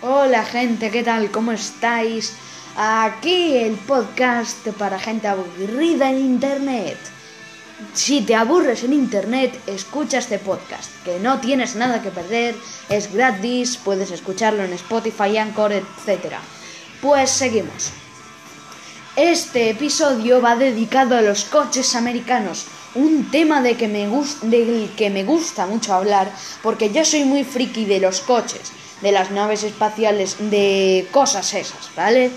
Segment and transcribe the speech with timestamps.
[0.00, 1.32] Hola gente, ¿qué tal?
[1.32, 2.34] ¿Cómo estáis?
[2.76, 6.96] Aquí el podcast para gente aburrida en Internet.
[7.94, 12.54] Si te aburres en Internet, escucha este podcast, que no tienes nada que perder,
[12.88, 16.34] es gratis, puedes escucharlo en Spotify, Anchor, etc.
[17.02, 17.90] Pues seguimos.
[19.16, 25.66] Este episodio va dedicado a los coches americanos, un tema de del que me gusta
[25.66, 28.70] mucho hablar, porque yo soy muy friki de los coches
[29.00, 32.30] de las naves espaciales, de cosas esas, ¿vale?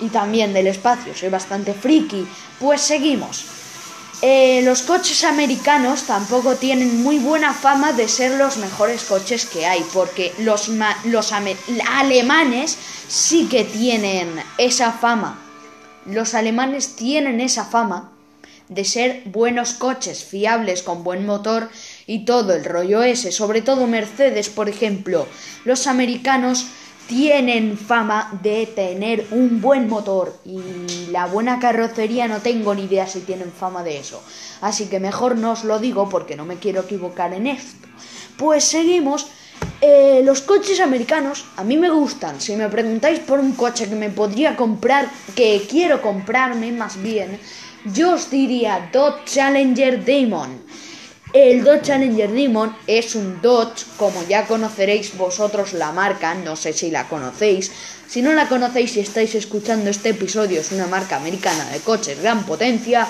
[0.00, 2.26] Y también del espacio, soy bastante friki.
[2.58, 3.46] Pues seguimos.
[4.24, 9.66] Eh, los coches americanos tampoco tienen muy buena fama de ser los mejores coches que
[9.66, 10.70] hay, porque los,
[11.04, 15.40] los alemanes sí que tienen esa fama.
[16.06, 18.12] Los alemanes tienen esa fama
[18.68, 21.68] de ser buenos coches, fiables, con buen motor
[22.12, 25.26] y todo el rollo ese, sobre todo Mercedes, por ejemplo.
[25.64, 26.66] Los americanos
[27.06, 30.60] tienen fama de tener un buen motor y
[31.10, 34.22] la buena carrocería no tengo ni idea si tienen fama de eso.
[34.60, 37.88] Así que mejor no os lo digo porque no me quiero equivocar en esto.
[38.36, 39.28] Pues seguimos.
[39.80, 42.42] Eh, los coches americanos a mí me gustan.
[42.42, 47.38] Si me preguntáis por un coche que me podría comprar, que quiero comprarme más bien,
[47.86, 50.60] yo os diría Dodge Challenger Demon.
[51.32, 56.74] El Dodge Challenger Demon es un Dodge, como ya conoceréis vosotros la marca, no sé
[56.74, 57.72] si la conocéis.
[58.06, 62.20] Si no la conocéis y estáis escuchando este episodio, es una marca americana de coches
[62.20, 63.08] gran potencia.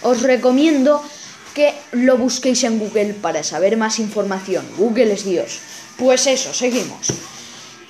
[0.00, 1.02] Os recomiendo
[1.52, 4.64] que lo busquéis en Google para saber más información.
[4.78, 5.58] Google es Dios.
[5.98, 7.08] Pues eso, seguimos.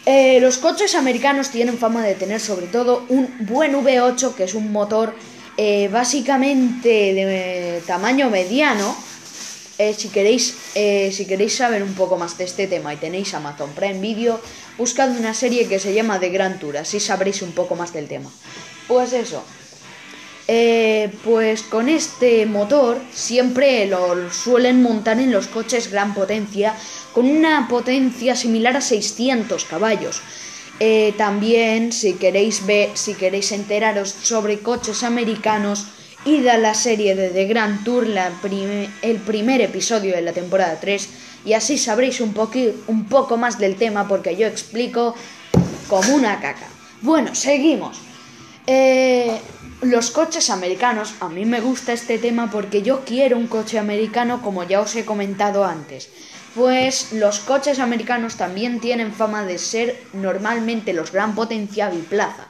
[0.06, 4.55] Eh, los coches americanos tienen fama de tener sobre todo un buen V8, que es
[4.55, 5.15] un motor
[5.56, 8.97] eh, básicamente de tamaño mediano
[9.81, 13.33] eh, si, queréis, eh, si queréis saber un poco más de este tema y tenéis
[13.33, 14.39] Amazon Prime Video,
[14.77, 18.06] buscad una serie que se llama The Grand Tour, así sabréis un poco más del
[18.06, 18.31] tema.
[18.87, 19.42] Pues eso.
[20.47, 26.75] Eh, pues con este motor siempre lo suelen montar en los coches gran potencia,
[27.15, 30.21] con una potencia similar a 600 caballos.
[31.16, 35.87] también, si queréis ver, si queréis enteraros sobre coches americanos,
[36.25, 38.06] id a la serie de The Grand Tour,
[39.03, 41.08] el primer episodio de la temporada 3,
[41.44, 42.34] y así sabréis un,
[42.86, 45.14] un poco más del tema porque yo explico
[45.88, 46.69] como una caca.
[47.00, 47.98] Bueno, seguimos.
[48.66, 49.38] Eh,
[49.80, 54.42] los coches americanos, a mí me gusta este tema porque yo quiero un coche americano
[54.42, 56.10] como ya os he comentado antes.
[56.54, 62.48] Pues los coches americanos también tienen fama de ser normalmente los gran potencia biplaza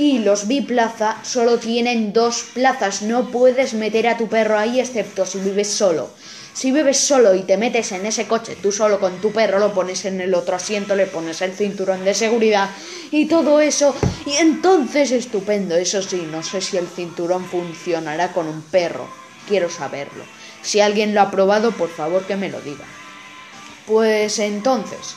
[0.00, 3.02] y los biplaza solo tienen dos plazas.
[3.02, 6.08] No puedes meter a tu perro ahí excepto si vives solo.
[6.54, 9.74] Si vives solo y te metes en ese coche, tú solo con tu perro, lo
[9.74, 12.70] pones en el otro asiento, le pones el cinturón de seguridad
[13.10, 13.94] y todo eso.
[14.24, 15.76] Y entonces estupendo.
[15.76, 19.06] Eso sí, no sé si el cinturón funcionará con un perro.
[19.46, 20.24] Quiero saberlo.
[20.62, 22.86] Si alguien lo ha probado, por favor que me lo diga.
[23.86, 25.14] Pues entonces,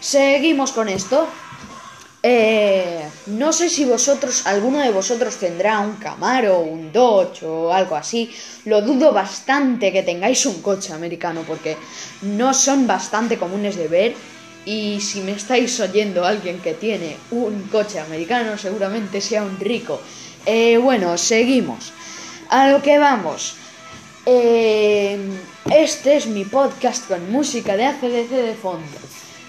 [0.00, 1.28] seguimos con esto.
[2.20, 7.94] Eh, no sé si vosotros, alguno de vosotros tendrá un Camaro, un Dodge o algo
[7.94, 8.34] así.
[8.64, 11.76] Lo dudo bastante que tengáis un coche americano porque
[12.22, 14.14] no son bastante comunes de ver.
[14.64, 20.00] Y si me estáis oyendo alguien que tiene un coche americano, seguramente sea un rico.
[20.44, 21.92] Eh, bueno, seguimos.
[22.50, 23.54] A lo que vamos.
[24.26, 25.18] Eh,
[25.70, 28.98] este es mi podcast con música de ACDC de fondo.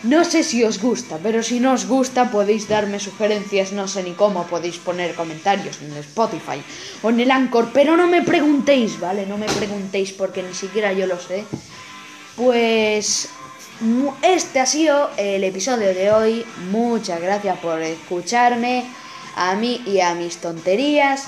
[0.04, 4.02] No sé si os gusta, pero si no os gusta podéis darme sugerencias, no sé
[4.04, 6.64] ni cómo, podéis poner comentarios en Spotify
[7.02, 9.26] o en el Anchor, pero no me preguntéis, ¿vale?
[9.26, 11.44] No me preguntéis porque ni siquiera yo lo sé.
[12.38, 13.30] Pues
[14.22, 16.46] este ha sido el episodio de hoy.
[16.72, 18.86] Muchas gracias por escucharme
[19.36, 21.28] a mí y a mis tonterías.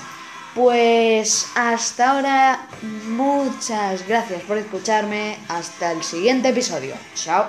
[0.56, 2.68] Pues hasta ahora,
[3.08, 5.38] muchas gracias por escucharme.
[5.48, 6.96] Hasta el siguiente episodio.
[7.16, 7.40] Chao.